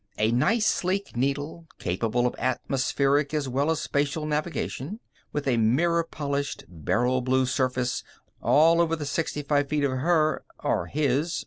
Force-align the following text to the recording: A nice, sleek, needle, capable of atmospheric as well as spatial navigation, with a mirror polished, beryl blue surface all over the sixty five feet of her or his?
A 0.17 0.31
nice, 0.31 0.65
sleek, 0.65 1.15
needle, 1.15 1.67
capable 1.77 2.25
of 2.25 2.33
atmospheric 2.39 3.35
as 3.35 3.47
well 3.47 3.69
as 3.69 3.81
spatial 3.81 4.25
navigation, 4.25 4.99
with 5.31 5.47
a 5.47 5.57
mirror 5.57 6.03
polished, 6.03 6.65
beryl 6.67 7.21
blue 7.21 7.45
surface 7.45 8.03
all 8.41 8.81
over 8.81 8.95
the 8.95 9.05
sixty 9.05 9.43
five 9.43 9.69
feet 9.69 9.83
of 9.83 9.91
her 9.99 10.43
or 10.63 10.87
his? 10.87 11.39